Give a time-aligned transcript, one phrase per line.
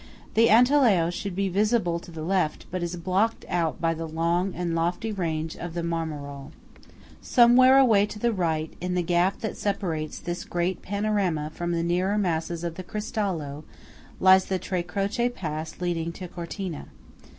[0.33, 4.55] The Antelao should be visible to the left, but is blocked out by the long
[4.55, 6.53] and lofty range of the Marmarole.
[7.21, 11.83] Somewhere away to the right, in the gap that separates this great panorama from the
[11.83, 13.63] nearer masses of the Cristallo,
[14.19, 16.87] lies the Tre Croce pass leading to Cortina.